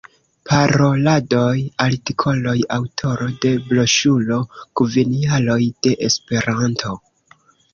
Paroladoj, 0.51 1.51
artikoloj; 1.85 2.55
aŭtoro 2.79 3.27
de 3.45 3.53
broŝuro 3.67 4.41
Kvin 4.81 5.15
jaroj 5.29 5.61
de 5.69 5.95
Esperanto. 6.09 6.99